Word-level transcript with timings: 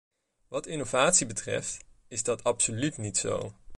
Wat 0.47 0.65
innovatie 0.67 1.25
betreft, 1.27 1.83
is 2.07 2.23
dat 2.23 2.43
absoluut 2.43 2.97
niet 2.97 3.17
zo. 3.17 3.53